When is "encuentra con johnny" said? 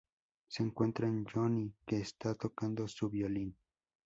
0.63-1.75